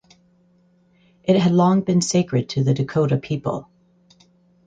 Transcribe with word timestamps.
It 1.23 1.35
had 1.37 1.51
long 1.51 1.81
been 1.81 2.01
sacred 2.01 2.49
to 2.49 2.63
the 2.63 2.73
Dakota 2.73 3.17
people. 3.17 3.69